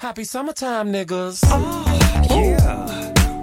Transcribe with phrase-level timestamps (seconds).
[0.00, 1.44] Happy summertime, niggas.
[2.30, 2.56] Yeah.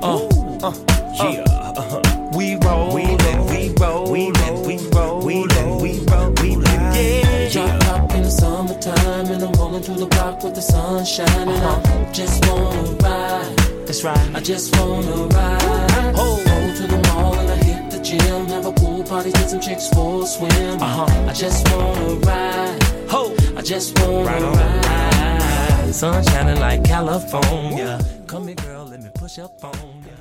[0.02, 0.28] Uh,
[0.64, 0.74] uh,
[1.14, 1.44] Yeah.
[1.78, 2.02] Uh-huh.
[2.36, 4.12] we roll, We let we roll.
[4.12, 5.22] We let we roll.
[5.22, 6.32] We let we roll.
[6.42, 7.50] We let yeah.
[7.50, 11.50] Drop top in the summertime, and I'm rolling through the block with the sun shining.
[11.62, 13.58] Uh I just wanna ride.
[13.86, 14.36] That's right.
[14.36, 16.14] I just wanna ride.
[16.18, 16.42] Oh.
[16.44, 18.48] Go to the mall and I hit the gym.
[18.48, 20.82] Have a pool party, get some chicks for a swim.
[20.82, 21.06] Uh-huh.
[21.30, 22.84] I just wanna ride.
[23.12, 23.36] Ho.
[23.56, 24.58] I just wanna on.
[24.58, 25.57] ride.
[25.92, 27.98] Sun shining like California.
[28.28, 30.14] Come here, girl, let me push up on ya.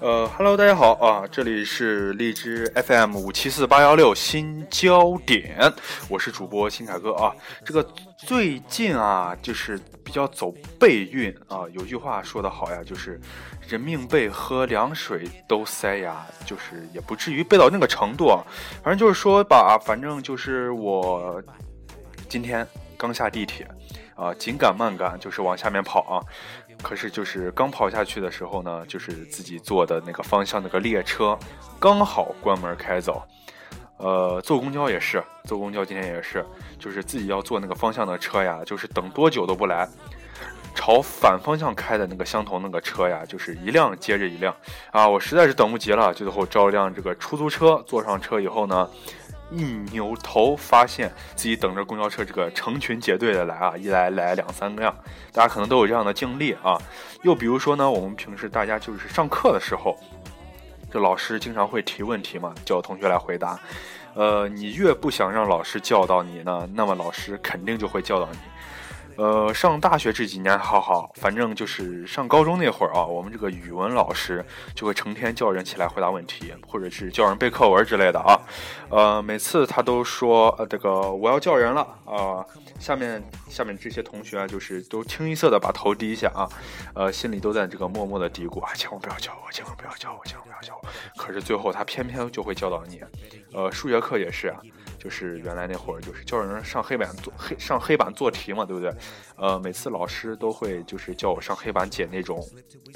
[0.00, 5.72] 呃，Hello，大家好啊，这里是荔枝 FM 五七四八幺六新焦点，
[6.08, 7.34] 我是主播新凯哥啊。
[7.64, 7.82] 这个
[8.18, 13.18] 最近啊，就是比较走背运啊，有句话说的好呀，就是
[13.66, 18.44] 人命背，喝凉水都塞牙，就是也不至于背到那个程度啊。
[18.82, 21.42] 反正就是说吧，反正就是我
[22.28, 22.66] 今天
[22.98, 23.66] 刚下地铁
[24.14, 26.20] 啊，紧赶慢赶，就是往下面跑啊。
[26.82, 31.38] 可是就是刚跑下去的时候呢，就是自己坐的那个方向那个列车
[31.78, 33.22] 刚好关门开走。
[33.96, 36.44] 呃，坐公交也是，坐公交今天也是，
[36.78, 39.88] 就是自己要坐那个方向的车呀，就是等多久都不来。
[40.74, 44.52] 朝反方向开的那个相同那个车呀，就是一辆接着一辆
[44.90, 45.08] 啊！
[45.08, 48.90] 我实在是等不及了，最后招一辆这个出租车，坐上车以后呢，
[49.50, 54.94] 一扭头发现自己等着公交车这个成群结队的来啊，一来来两三辆，
[55.32, 56.76] 大家可能都有这样的经历啊。
[57.22, 59.98] 又比如说呢，我们平时大家就是上课的时候，
[60.90, 63.58] 这老师经常会提问题嘛，叫同学来回答。
[64.14, 68.38] 呃，你越不想让老师教导你呢，那么老师肯定就会教导你。
[69.16, 78.40] 呃，上大学这几年还好，反正就是上高中那会儿啊，我们这个语文老师就会成天叫人起来回答问题，或者是叫人背课文之类的啊。
[78.90, 82.44] 呃，每次他都说，呃，这个我要叫人了啊、
[82.78, 86.48] 下面下面这些同学啊，就是都清一色的把头低下啊，
[86.94, 90.88] 呃，心里都在这个默默的嘀咕啊，千万不要叫我，千万不要叫我，千万不要叫我。
[91.16, 93.00] 可是最后他偏偏就会教导你，
[93.54, 94.60] 呃，数学课也是啊。
[94.98, 98.90] 就是原来那会儿，就是教人上黑板做黑上黑板做题嘛，对不对？
[99.36, 102.42] 呃，每次老师都会就是叫我上黑板解那种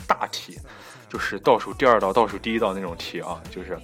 [0.07, 0.59] 大题，
[1.07, 3.79] 就是倒数第二道、倒数第一道那种题啊，就是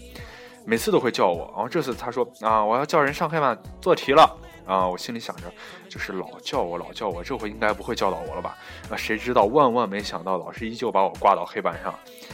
[0.64, 1.52] 每次都会叫我。
[1.54, 4.34] 然后这次他说啊，我要叫人上黑板做题了
[4.66, 5.42] 啊，我心里想着，
[5.88, 8.56] 就是老叫我老叫我，这回应该不会教导我了吧？
[8.90, 11.92] 啊，谁知道万万没想到，老师依旧把我挂到黑板上。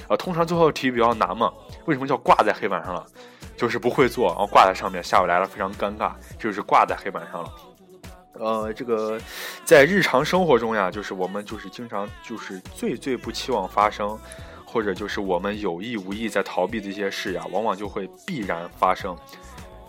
[0.08, 1.52] 啊，通常最后题比较难嘛，
[1.86, 3.04] 为什么叫挂在黑板上了？
[3.56, 7.52] 就是不会做，然后挂在上面，下午来了非常尴尬，就是挂在黑板上了。
[8.34, 9.20] 呃，这个
[9.64, 14.18] 在日常生活中呀，就是我们就是经常就是最最不期望发生，
[14.64, 19.14] 或者就是我们有意无意在逃避的一些事呀，往往就会必然发生。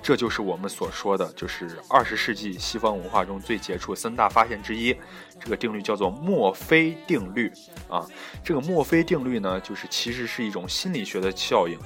[0.02, 4.96] 这就是我们所说的，就是二十世纪西方文化中最杰出三大发现之一。
[5.40, 7.52] 这个定律叫做墨菲定律
[7.90, 8.06] 啊。
[8.44, 11.78] 这个墨菲定律呢，就是其实是一种心理学的效应。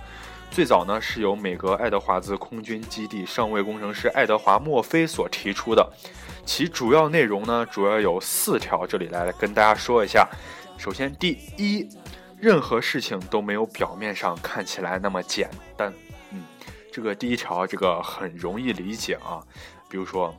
[0.51, 5.91] 最早呢是由美国爱德华兹空军基地上尉工程师爱德华墨菲所提出的，
[6.45, 10.29] 其主要内容呢主要有四条，这里来跟大家说一下。
[10.77, 11.89] 首先，第一，
[12.37, 15.93] 任何事情都没有表面上看起来那么简单。
[16.95, 19.43] 这个第一条这个很容易理解啊。
[19.89, 20.33] 比如说，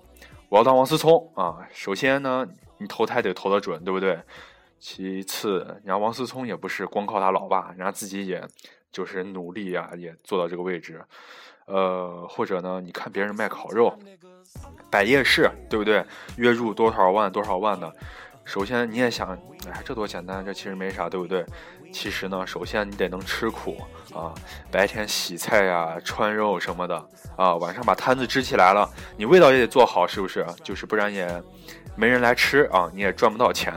[0.48, 4.18] 我要当王思聪啊，首先呢你投胎得投得准，对不对？
[4.78, 8.42] 其次，然后王思聪也不是光靠他老爸，人家自己也
[8.90, 10.98] 就是努力呀、也做到这个位置。
[11.66, 13.94] 呃，或者呢，你看别人卖烤肉，
[14.90, 16.02] 摆夜市，对不对？
[16.38, 17.92] 月入多少万多少万的，
[18.46, 19.38] 首先你也想，
[19.70, 21.44] 哎，这多简单，这其实没啥，对不对？
[21.98, 23.78] 其实呢，首先你得能吃苦
[24.14, 24.34] 啊，
[24.70, 27.02] 白天洗菜呀、穿肉什么的
[27.36, 28.86] 啊，晚上把摊子支起来了，
[29.16, 30.44] 你味道也得做好，是不是？
[30.62, 31.26] 就是不然也
[31.96, 33.72] 没人来吃啊，你也赚不到钱。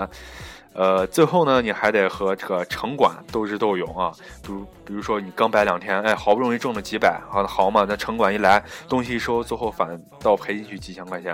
[0.74, 4.12] 呃，最后呢，你还得和这个城管斗智斗勇啊。
[4.44, 11.34] 比如，比如说你刚摆两天，哎，好不容易挣了几百，好好嘛，那城管一来，东西一收，最后反倒赔进去几千块钱。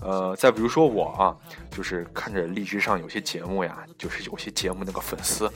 [0.00, 1.36] 呃，再比如说我啊，
[1.70, 5.50] 就是看着荔枝上有些节目呀，就是有些节目那个粉丝，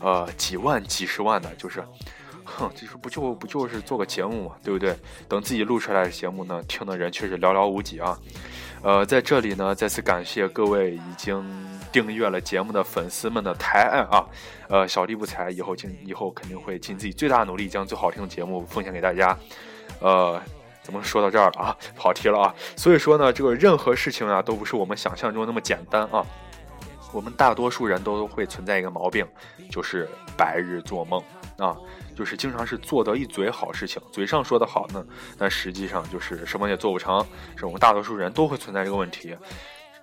[0.00, 1.82] 呃，几万、几十万的，就是，
[2.44, 4.96] 哼，就是不就不就是做个节目嘛，对不对？
[5.28, 8.16] 等自己录出来的节目呢，听的人却是寥寥无几啊。
[8.80, 11.44] 呃，在这里呢，再次感谢各位已经
[11.90, 14.24] 订阅了节目的粉丝们的抬爱啊！
[14.68, 19.36] 呃，小弟不才，以后尽以后肯定会尽自己最大努力，将最好听的节目奉献给大家。
[19.98, 20.40] 呃，
[20.88, 21.76] 怎么说到这儿了啊？
[21.94, 22.54] 跑题了啊！
[22.74, 26.24] 所以说呢，这个任何事情啊，都不是我们想象中那么简单啊。
[27.12, 29.26] 我们大多数人都会存在一个毛病，
[29.70, 31.22] 就是白日做梦
[31.58, 31.76] 啊，
[32.16, 35.04] 就是经常是做得一嘴好事情，嘴上说的好呢，
[35.36, 37.22] 但实际上就是什么也做不成。
[37.54, 39.36] 是我们大多数人都会存在这个问题。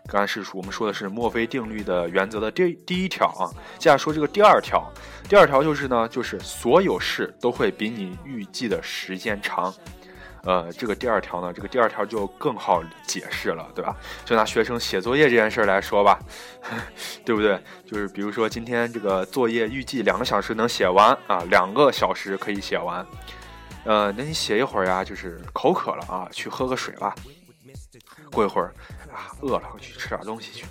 [0.08, 3.50] 刚才是我们说的是墨菲定律的原则的第第一条啊，
[3.80, 4.88] 接下来说这个第二条，
[5.28, 9.74] 第二条就是呢，就是所有事都会比你预计的时间长。
[10.46, 13.98] 呃，这个第二条呢，这个第二条就更好解释了，对吧？
[14.24, 16.20] 就拿学生写作业这件事儿来说吧，
[17.26, 17.60] 对不对？
[17.84, 23.06] 就是比如说今天这个作业预计两个小时能写完啊，两个小时可以写完。
[23.86, 27.14] 呃，那你写一会儿呀，就是口渴了啊，去喝个水吧。
[28.32, 28.74] 过一会儿
[29.12, 30.66] 啊，饿了，去吃点东西去。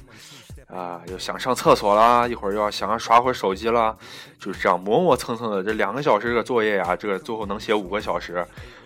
[0.69, 3.95] 啊，又想上厕所啦，一会儿又要想要刷会儿手机啦，
[4.39, 5.63] 就是这样磨磨蹭蹭的。
[5.63, 8.45] 这两个小时这个作业呀，这个最后能写五个小时。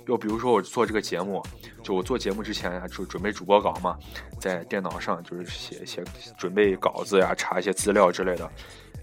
[0.08, 1.42] 又比如说我做这个节目，
[1.82, 3.96] 就我做节目之前呀，就准备主播稿嘛，
[4.40, 6.02] 在电脑上就是写写
[6.38, 8.50] 准备稿子呀，查一些资料之类的。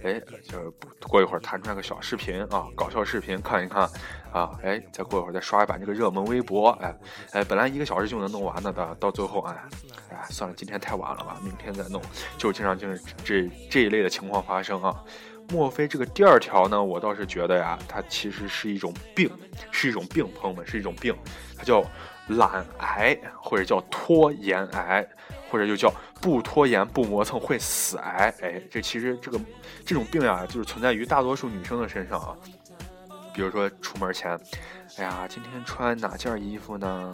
[0.04, 0.72] 哎，就是
[1.08, 3.84] 过一会儿弹出来个小视频啊，搞笑视频看一看
[4.32, 6.96] 啊，哎，再过一会儿再刷一版这个热门微博，哎
[7.34, 9.56] 哎，本来一个小时就能弄完的，到到最后哎
[10.10, 12.02] 哎，算了，今天太晚了吧，明天再弄，
[12.38, 15.04] 就经常就是这这一类的情况发生啊。
[15.50, 16.84] 莫非这个第二条呢？
[16.84, 19.30] 我倒是觉得呀，它其实是一种病，
[19.72, 21.16] 是一种病，朋友们是一种病，
[21.58, 21.84] 它叫
[22.28, 25.08] 懒癌，或者叫拖延癌，
[25.50, 28.34] 或者又叫不拖延不磨蹭会死癌。
[28.42, 29.40] 哎，这其实这个
[29.86, 32.36] 这种病呀，就是存在于大多数女生的身上啊。
[33.34, 34.40] 比如说出门前，
[34.98, 37.14] 哎呀，今天穿哪件衣服呢？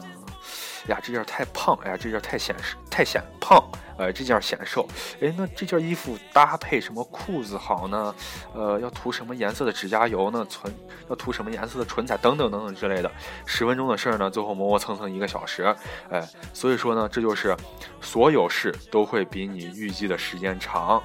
[0.88, 3.64] 呀，这件太胖，哎呀，这件太显示太显胖，
[3.98, 4.88] 呃，这件显瘦，
[5.22, 8.16] 哎，那这件衣服搭配什么裤子好呢？
[8.54, 10.46] 呃，要涂什么颜色的指甲油呢？
[10.50, 10.74] 唇
[11.10, 13.12] 要涂什么颜色的唇彩等等等等之类的，
[13.46, 15.64] 十分钟的事儿呢，最后磨磨蹭蹭一个小时，
[16.10, 17.56] 哎，所以说呢，这就是
[18.02, 21.02] 所有事都会比你预计的时间长。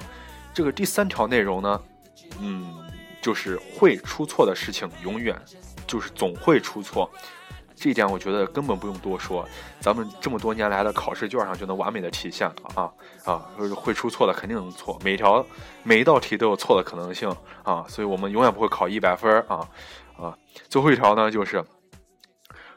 [0.53, 1.81] 这个第三条内容呢，
[2.39, 2.83] 嗯，
[3.21, 5.39] 就是会出错的事情永远
[5.85, 7.09] 就是总会出错。
[7.79, 9.47] 这一点我觉得根本不用多说，
[9.79, 12.91] 咱们这么多年来的考试卷上就能完美的体现了啊
[13.23, 15.45] 啊，会出错的肯定能错，每条
[15.83, 17.29] 每一道题都有错的可能性
[17.63, 19.69] 啊，所以我们永远不会考一百分啊
[20.17, 20.35] 啊。
[20.67, 21.63] 最后一条呢，就是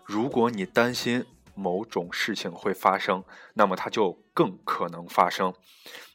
[0.05, 1.25] 如果你担心
[1.55, 3.25] 某种事情会发生，
[3.55, 5.55] 那么它就更可能发生。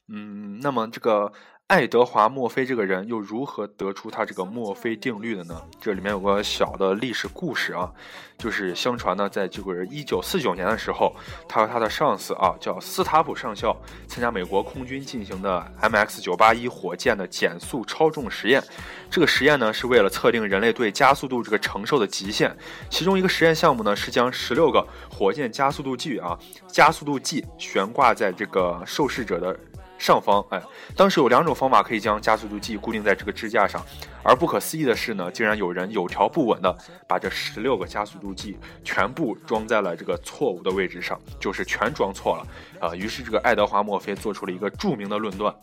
[0.08, 1.34] 嗯，那么这个。
[1.68, 5.60] 爱德华·墨菲这个人又如何得出他这个墨菲定律的呢？
[5.82, 7.92] 这里面有个小的历史故事啊，
[8.38, 11.16] 就是相传呢，在这个一九四九年的时候，
[11.50, 13.76] 他和他的上司啊，叫斯塔普上校，
[14.08, 18.64] 参加美国空军进行的 MX 九八一火箭的减速超重实验。
[19.10, 22.56] 这个实验呢，是为了测定人类对加速度这个承受的极限。
[22.92, 26.38] 其中一个实验项目呢，是将十六个火箭加速度计啊，
[26.68, 29.60] 加速度计悬挂在这个受试者的。
[29.98, 30.62] 上方，哎，
[30.96, 33.84] 当时有两种方法可以将加速度计固定在这个支架上，
[34.22, 36.78] 而不可思议的是呢，竟然有人有条不紊的
[37.08, 45.56] 把这十六个加速度计全部装在了这个错误的位置上，就是全装错了，啊，于是这个爱德华墨菲做出了一个著名的论断，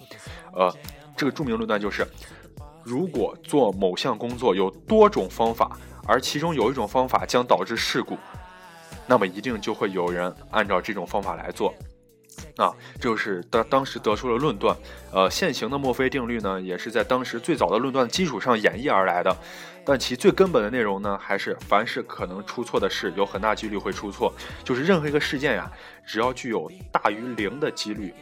[0.55, 0.75] 呃，
[1.17, 2.07] 这个著名论断就是，
[2.83, 8.19] 如果做某项工作有多种方法，而其中有一种方法将导致事故，
[9.07, 11.73] 那么一定就会有人按照这种方法来做。
[12.57, 14.77] 啊，这就是当当时得出了论断，
[15.11, 19.35] 呃，现行的墨菲定律呢，也是在当时最早的论断基础上演绎而来的，
[19.85, 24.33] 但其最根本的内容呢，还是凡是可能出错的事，有很大几率会出错，
[24.63, 25.71] 就是任何一个事件呀，
[26.05, 28.15] 只要具有大于零的几率，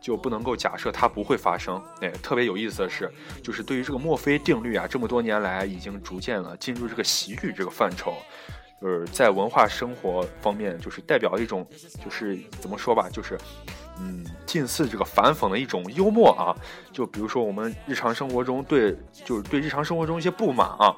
[0.00, 1.82] 就不能够假设它不会发生。
[2.02, 3.10] 哎，特别有意思的是，
[3.42, 8.14] 就是对于这个墨菲定律啊，这么多年来已经逐渐了进入这个习语这个范畴。
[8.80, 11.64] 就是在文化生活方面，就是代表一种，
[12.04, 13.38] 就是怎么说吧，就是，
[13.98, 16.54] 嗯，近似这个反讽的一种幽默啊。
[16.92, 20.94] 就比如说我们日常生活中对，就是对日常生活中一些不满啊，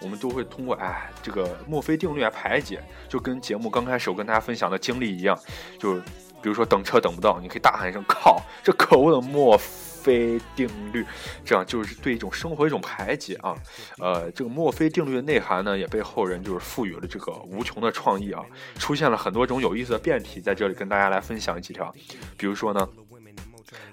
[0.00, 2.82] 我们都会通过哎这个墨菲定律来排解。
[3.08, 5.38] 就跟节目刚开始我跟大家分享的经历一样，
[5.78, 5.94] 就
[6.42, 9.60] 比如说等车等不到，你可以大喊一声“靠”，这可恶的墨。
[10.06, 11.04] 非定律，
[11.44, 13.56] 这样就是对一种生活一种排解啊。
[13.98, 18.40] 呃，这个墨菲定律的内涵呢，也被后人就是赋予了这个无穷的创意啊，
[18.78, 21.92] 出现了很多种有意思的变体，在这里跟大家来分享几条。
[22.38, 22.88] 比如说呢，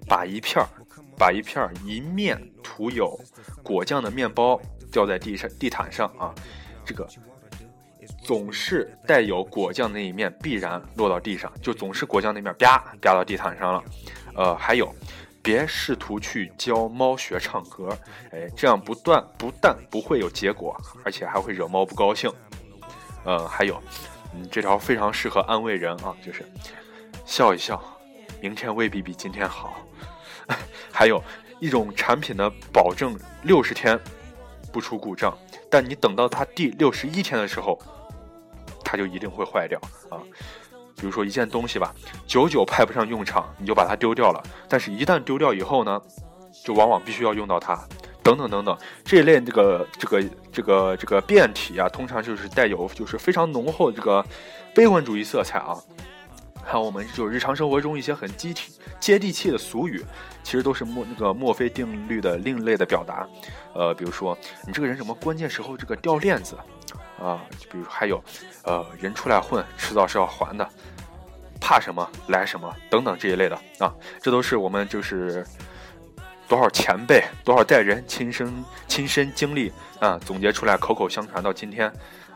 [0.07, 0.69] 把一片儿，
[1.17, 3.19] 把一片儿一面涂有
[3.63, 6.31] 果酱的面包掉在地上地毯上啊，
[6.85, 7.07] 这个
[8.23, 13.83] 总是带有果酱那一面必然落到地上，就总是果酱那面啪啪到地毯上了。
[14.35, 14.93] 呃，还有。
[15.43, 17.89] 别试图去教猫学唱歌，
[18.31, 22.31] 哎，这样不断不但不会有结果，而且还会惹猫不高兴。
[23.25, 23.81] 呃，还有，
[24.33, 26.49] 嗯，这条非常适合安慰人啊，就是
[27.25, 27.81] 笑一笑，
[28.39, 29.75] 明天未必比今天好。
[30.91, 31.21] 还有
[31.59, 33.99] 一种产品呢，保证六十天
[34.71, 35.37] 不出故障，
[35.69, 37.77] 但你等到它第六十一天的时候，
[38.83, 39.77] 它就一定会坏掉
[40.09, 40.23] 啊。
[40.95, 41.93] 比如说一件东西吧，
[42.25, 44.41] 久久派不上用场，你就把它丢掉了。
[44.69, 46.01] 但是，一旦丢掉以后呢，
[46.63, 47.77] 就往往必须要用到它，
[48.21, 48.77] 等等等等。
[49.03, 54.25] 这一类这个这个这个这个变体啊，通常就是带有就是非常浓厚的这个
[54.73, 55.75] 悲观主义色彩啊。
[56.65, 58.61] 还有我们就日常生活中一些很接地
[58.97, 60.01] 接地气的俗语，
[60.43, 63.27] 其实都是墨那个墨菲定律的另类的表达。
[63.73, 66.57] 呃，比如说你这个人什么关键时候这个掉链子
[67.23, 68.21] 啊，比如还有，
[68.63, 70.69] 呃，人出来混，迟早是要还的。
[71.65, 75.47] 怕什么来什么等等这一类的啊，这都是我们就是
[76.45, 78.53] 多少前辈多少代人亲身
[78.85, 81.89] 亲身经历啊总结出来口口相传到今天。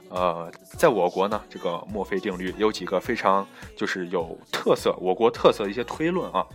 [0.10, 6.48] 呃，在我国呢，这个墨菲定律有几个非常就是有特色，我国特色的一些推论啊。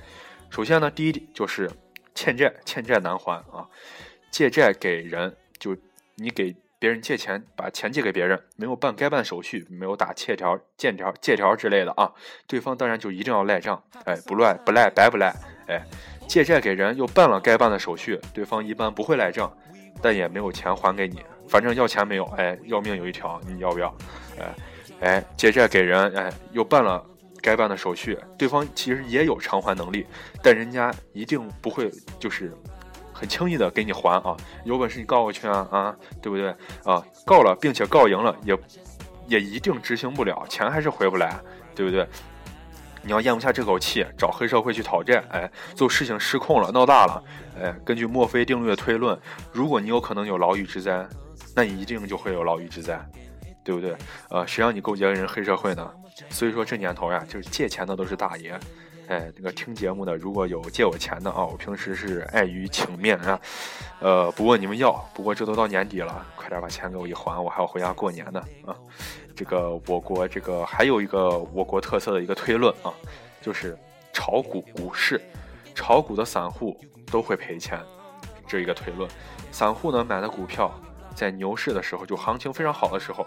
[0.48, 1.70] 首先呢，第一就是
[2.14, 3.68] 欠债欠债难还啊，
[4.30, 5.76] 借债给人就
[6.14, 6.56] 你给。
[6.82, 12.10] 别人借钱，把钱借给别人，没有办该办手续，没有打欠条、借条、借条之类的啊，
[12.48, 15.32] 对方当然就一定要赖账，哎，不赖不赖白不赖，
[15.68, 15.80] 哎，
[16.26, 19.56] 借债给人又办了该办的手续，对方一般不会赖账，
[20.02, 23.96] 但也没有钱还给你，反正要钱没有，哎，要命有一条，你要不要？
[24.40, 24.54] 哎
[25.02, 27.00] 哎，借债给人，哎，又办了
[27.40, 30.04] 该办的手续，对方其实也有偿还能力，
[30.42, 32.52] 但人家一定不会就是。
[33.22, 36.48] 很轻易的给你还啊，有本事你告我去啊啊，对不对
[36.82, 37.00] 啊？
[37.24, 38.58] 告了，并且告赢了，也
[39.28, 41.38] 也一定执行不了，钱还是回不来，
[41.72, 42.04] 对不对？
[43.00, 47.22] 你要咽不下这口气，找黑社会去讨债，哎，最后事情失控了，闹大了，
[47.62, 49.16] 哎，根据墨菲定律的推论，
[49.52, 51.06] 如果你有可能有牢狱之灾，
[51.54, 53.00] 那你一定就会有牢狱之灾，
[53.62, 53.94] 对不对？
[54.30, 55.88] 呃，谁让你勾结人黑社会呢？
[56.28, 58.58] 所以说这年头呀，就是借钱的都是大爷。
[59.08, 63.40] 哎，那个听节目的，如果有借我钱的啊，我平时是碍于情面啊，
[64.00, 64.92] 呃，不问你们要。
[65.12, 68.74] 不过这都到年底了，快点把钱给我一还，我还要回家过年呢啊。
[69.34, 72.92] 这个我国这个还有一个我国特色的一个推论啊，
[73.42, 73.76] 就是
[74.12, 75.20] 炒股股市，
[75.74, 76.78] 炒股的散户
[77.10, 77.78] 都会赔钱，
[78.46, 79.10] 这一个推论。
[79.50, 80.72] 散户呢买的股票，
[81.14, 83.26] 在牛市的时候，就行情非常好的时候，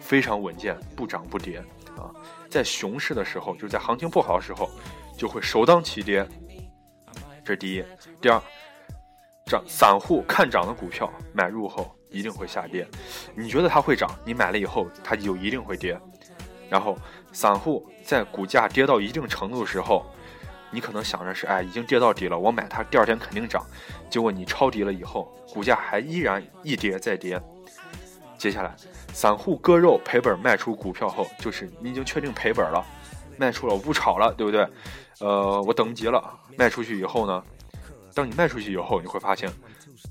[0.00, 1.58] 非常稳健，不涨不跌
[1.98, 2.08] 啊。
[2.48, 4.70] 在熊市的时候，就是在行情不好的时候。
[5.16, 6.26] 就会首当其跌，
[7.44, 7.84] 这是第一。
[8.20, 8.40] 第二，
[9.46, 12.86] 涨散户看涨的股票买入后一定会下跌。
[13.34, 15.98] 你觉得它会涨，你买了以后它就一定会跌。
[16.68, 16.98] 然后
[17.32, 20.04] 散户在股价跌到一定程度的时候，
[20.70, 23.64] 你可能想着是哎已经跌到底了，我买它第二天肯定涨。
[24.10, 27.40] 结果你抄底了以后，股价还依然一跌再跌。
[28.36, 28.74] 接下来，
[29.14, 32.84] 散户割肉赔本卖出股票后，就是你已经确定赔本了。
[33.36, 34.66] 卖出了，我不炒了，对不对？
[35.20, 36.22] 呃，我等急了。
[36.58, 37.42] 卖出去以后呢，
[38.14, 39.50] 当你卖出去以后，你会发现，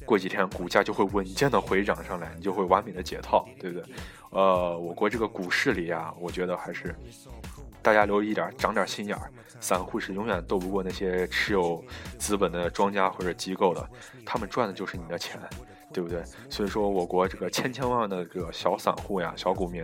[0.05, 3.96] 过几天股价就会稳健的回涨上来，你就会完美的解套，对不对？
[4.32, 6.96] 呃，我国这个股市里啊，我觉得还是
[7.82, 9.32] 大家留意点，长点心眼儿。
[9.62, 11.84] 散户是永远斗不过那些持有
[12.20, 13.89] 资本的庄家或者机构的，
[14.25, 15.39] 他们赚的就是你的钱。
[15.96, 16.22] 对不对？
[16.50, 19.82] 所以说，我国这个千千万万的这个小散户呀、小股民，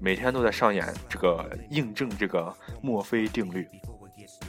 [0.00, 3.68] 每天都在上演这个印证这个墨菲定律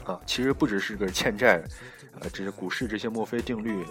[0.03, 0.19] 啊。
[0.25, 1.61] 其实不只是个欠债，
[2.19, 3.85] 呃，这是股市这些墨菲定律，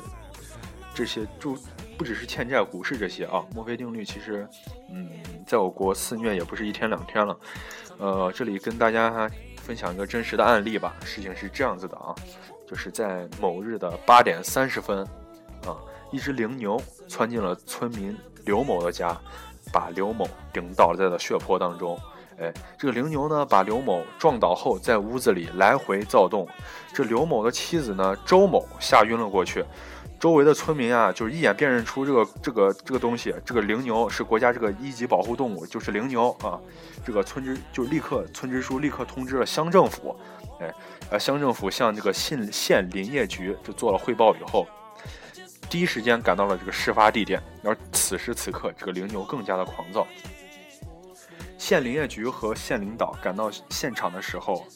[0.93, 1.57] 这些就
[1.97, 3.45] 不只是欠债、股市这些啊。
[3.55, 4.49] 墨菲定律其实，
[4.91, 5.09] 嗯，
[5.47, 7.38] 在我国肆虐也不是一天两天了。
[7.99, 10.97] 呃，这里跟大家分享一个真实的案例吧。
[11.05, 12.12] 事情是这样子的啊，
[12.67, 15.07] 就是在某日的八点三十分
[15.64, 15.79] 啊。
[16.14, 16.79] 一只羚牛
[17.12, 18.16] 窜进了村民
[18.47, 19.14] 刘某的家，
[19.71, 22.00] 把刘某顶倒在了血泊当中。
[22.40, 26.49] 哎，这个灵牛呢，把刘某撞倒后，在屋子里来回躁动。
[26.90, 29.62] 这刘某的妻子呢，周某吓晕了过去。
[30.19, 36.59] 周围的村民啊，就是一眼辨认出这个这个这个东西，这个灵牛是国家这个一级保护动物，就是灵牛啊。
[37.04, 40.16] 这个村支就立刻村支书立刻通知了乡政府。
[40.61, 40.75] 哎，
[41.11, 44.66] 呃，乡政府向这个县县林业局就做了汇报以后。
[45.73, 50.07] 第一时间赶到了这个事发地点，而此时此刻，这个灵牛更加的狂躁。
[51.57, 54.67] 县林业局和县领导赶到现场的时候，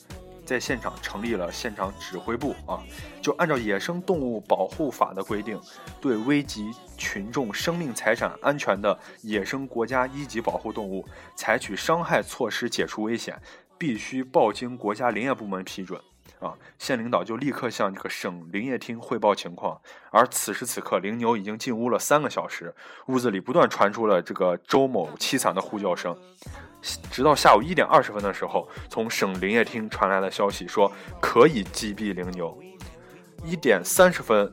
[0.46, 2.82] 在现场成立了现场指挥部啊，
[3.20, 5.60] 就按照《野生动物保护法》的规定，
[6.00, 13.38] 对危及群众生命财产安全的野生国家一级保护动物，采取伤害措施解除危险，
[13.76, 16.00] 必须报经国家林业部门批准。
[16.38, 22.74] 啊，县领导就立刻向这个省林业厅汇报情况，而此时此刻，灵牛已经进屋了三个小时，
[23.06, 26.14] 屋子里不断传出了这个周某凄惨的呼叫声，
[27.10, 32.56] 直到下午一点二十分的时候，从省林业厅传来了消息，说可以击毙灵牛。
[33.42, 34.52] 一点三十分，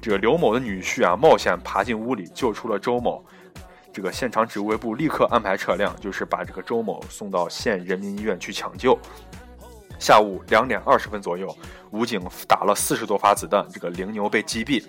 [0.00, 3.24] 这个刘某的女婿啊冒险爬进屋里救出了周某，
[3.92, 8.96] 这个现场指挥部立刻安排车辆，就是把这个周某送到县人民医院去抢救。
[9.98, 11.54] 下午两点二十分左右，
[11.90, 14.82] 武警打了四十多发子弹，这个灵牛被击毙。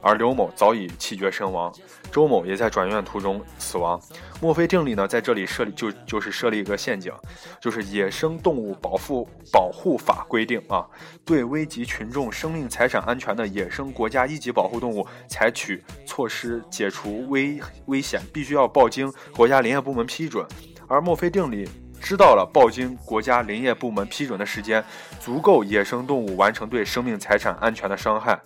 [0.00, 1.74] 而刘某早已气绝身亡，
[2.12, 4.00] 周某也在转院途中死亡。
[4.40, 7.12] 墨菲定理呢，在这里设立就就是设立一个陷阱，
[7.60, 10.86] 就是《野生动物保护保护法》规定啊，
[11.24, 20.46] 对危及群众生命财产安全的野生国家一级保护动物采取措施解除危危险，必须要报经国家林业部门批准。
[20.86, 21.68] 而墨菲定理
[22.00, 24.82] 知道了报经国家林业部门批准的时间
[25.20, 28.40] 足够，野生动物完成对生命财产安全的伤害。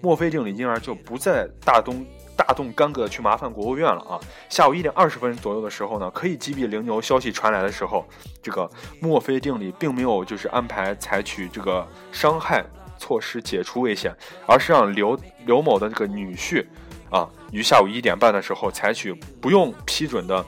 [0.00, 4.18] 墨菲定理因而就不再大动大动干戈去麻烦国务院了啊！
[4.48, 8.08] 下午一点二十分左右的时候呢，可以击毙灵牛消息传来的时候，
[8.42, 12.64] 这个墨菲定理并没有就是安排采取这个伤害
[12.96, 14.14] 措施解除危险，
[14.46, 16.64] 而是让刘刘某的这个女婿
[17.10, 20.42] 啊，于下午一点半的时候采取不用批准的。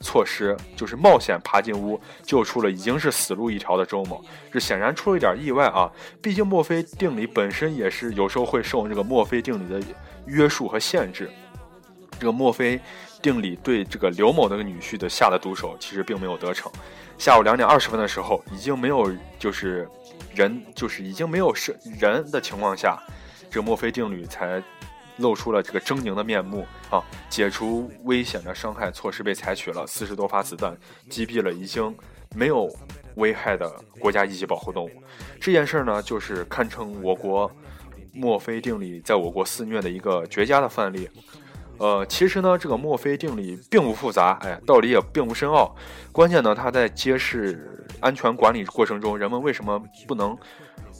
[0.00, 5.90] 措施就是冒险爬进屋救出了已经是死路一条的周某，这显然出了一点意外啊！
[6.22, 9.86] 毕竟墨菲定理本身也是有时候会受这个墨菲定理的
[10.26, 11.30] 约束和限制。
[12.18, 12.80] 这个墨菲
[13.20, 16.70] 定理对这个刘某那个女婿的下的毒手其实并没有得逞。
[17.18, 19.88] 下午两点二十分的时候，已经没有就是
[20.34, 22.98] 人，就是已经没有是人的情况下，
[23.50, 24.62] 这个墨菲定律才。
[25.18, 27.02] 露出了这个狰狞的面目啊！
[27.28, 30.76] 解除危险的伤害措施被采取了，四十多发子弹
[31.08, 31.94] 击毙了已经
[32.34, 32.68] 没有
[33.14, 34.90] 危害的国家一级保护动物。
[35.40, 37.50] 这件事儿呢，就是堪称我国
[38.12, 41.08] 墨菲定理在我国肆虐的一个绝佳的范例。
[41.78, 45.74] 呃，其实呢，这个墨菲定理并不复杂，哎，道理也并不深奥。
[46.12, 50.36] 关键呢，它在揭示安全管理过程中，人们为什么不能。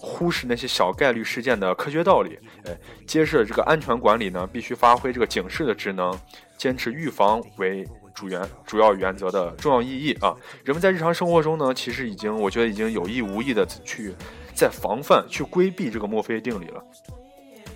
[0.06, 6.16] 忽视那些小概率事件的科学道理，哎，揭示了这个安全管理呢必须发挥这个警示的职能，
[6.56, 7.84] 坚持预防为
[8.14, 10.32] 主原主要原则的重要意义啊。
[10.64, 14.14] 人们在日常生活中呢，其实已经我觉得已经有意无意的去
[14.54, 16.80] 在防范、去规避这个墨菲定理了。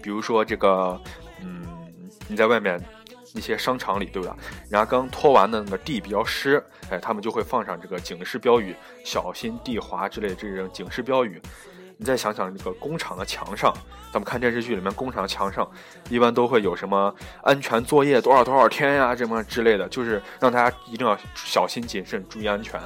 [0.01, 0.99] 比如说这个，
[1.43, 1.67] 嗯，
[2.29, 2.81] 你在外面
[3.35, 4.37] 一些商场里，对吧？
[4.63, 11.43] 人家刚拖完的那个地比较湿，哎，他们就会放上这个警示标语，小心地滑之类的这种警示标语。
[12.01, 13.71] 你再想想这个工厂的墙上，
[14.11, 15.71] 咱们看电视剧里面工厂墙上，
[16.09, 22.81] 一般都会有什么安全作业多少多少天呀，这么之类的，就是让大家一定要小心谨慎，注意安全。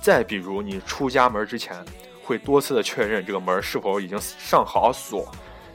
[0.00, 1.84] 再比如你出家门之前，
[2.24, 5.30] 会多次的确认这个门是否已经上好锁，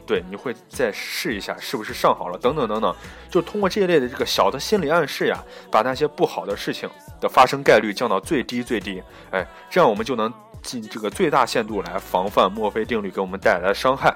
[0.06, 2.94] 对，你会再试一下是不是上好了，等等等等，
[3.30, 5.42] 就通过这一类的这个小的心理暗示呀，
[5.72, 6.90] 把那些不好的事情
[7.22, 10.30] 的发生概率降到最低最低，哎，这样我们就能。
[10.64, 14.10] 尽这个最大限度来防范墨菲定律给我们带来的伤害，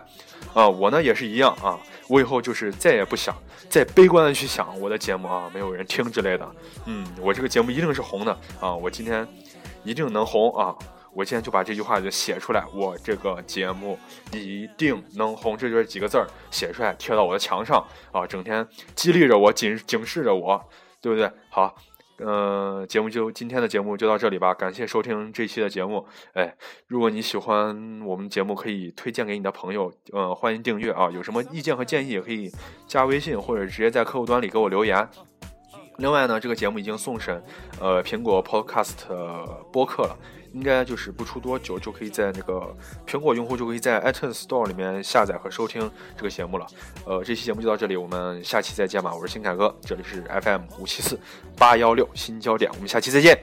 [0.53, 3.36] 啊，我呢也是一样啊，我以后就是再也不想
[3.69, 6.49] 再悲观的去想我的节目啊没有人听之类的，
[6.86, 9.27] 嗯，我这个节目一定是红的啊，我今天
[9.83, 10.73] 一定能红啊，
[11.13, 13.99] 我今天就把这句话就写出来，我这个节目
[14.31, 20.63] 一定能红，这就是几个字儿写出来贴到我的墙上啊，整天激励着我，警警示着我，
[21.01, 21.29] 对不对？
[21.49, 21.75] 好。
[22.17, 26.06] 呃，节目就今天的节目就到这里吧，感谢收听这期的节目。
[26.34, 26.56] 哎，
[26.88, 29.91] 如果你喜欢我们节目，可以推荐给你的朋友。
[30.13, 32.51] 嗯，欢迎订阅啊，有什么意见和建议也可以
[32.88, 35.08] 加微信或者直接在客户端里给我留言。
[35.97, 37.41] 另外呢，这个节目已经送审
[37.79, 39.05] 呃苹果 Podcast
[39.71, 40.17] 播客了。
[40.53, 46.65] 应该就是不出多久，就可以在那个苹果用户就可以在 iTunes Store 里面下载和收听这个节目了。
[47.05, 49.13] 呃，这期节目就到这里，我们下期再见吧。
[49.13, 51.19] 我是新凯哥，这里是 FM 五七四
[51.57, 53.38] 八幺六新焦点，我们下期再见。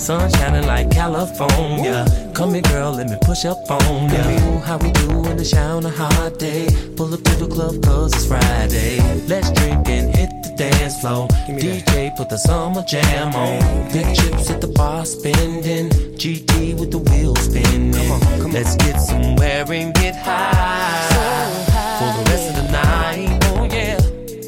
[0.00, 2.06] Sun shining like California.
[2.34, 4.22] Come here, girl, let me push up on ya.
[4.48, 6.68] Ooh, how we do in the shower on a hot day.
[6.96, 8.98] Pull up to the club cause it's Friday.
[9.28, 11.28] Let's drink and hit the dance floor.
[11.46, 12.16] DJ that.
[12.16, 13.60] put the summer jam on.
[13.92, 15.90] Big chips at the bar spending.
[16.16, 17.92] GT with the wheels spinning.
[17.92, 21.08] Come on, come Let's get somewhere and get high.
[21.12, 21.98] So high.
[22.00, 23.38] For the rest of the night.
[23.48, 23.98] Oh yeah.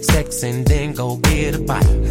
[0.00, 2.01] Sex and then go get a bite.